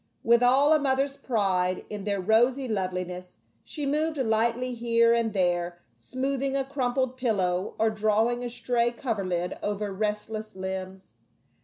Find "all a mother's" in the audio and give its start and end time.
0.41-1.15